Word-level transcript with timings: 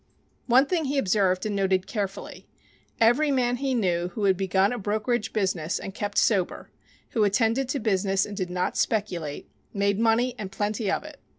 One 0.47 0.65
thing 0.65 0.85
he 0.85 0.97
observed 0.97 1.45
and 1.45 1.55
noted 1.55 1.85
carefully 1.85 2.47
every 2.99 3.29
man 3.29 3.57
he 3.57 3.75
knew 3.75 4.07
who 4.07 4.23
had 4.23 4.35
begun 4.35 4.73
a 4.73 4.79
brokerage 4.79 5.31
business 5.31 5.77
and 5.77 5.93
kept 5.93 6.17
sober, 6.17 6.71
who 7.09 7.23
attended 7.23 7.69
to 7.69 7.79
business 7.79 8.25
and 8.25 8.35
did 8.35 8.49
not 8.49 8.75
speculate, 8.75 9.47
made 9.75 9.99
money 9.99 10.33
and 10.39 10.51
plenty 10.51 10.89
of 10.89 11.03
it. 11.03 11.19